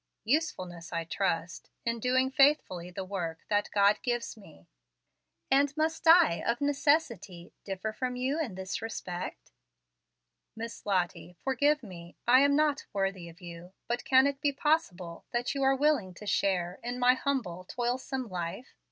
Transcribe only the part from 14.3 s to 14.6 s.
be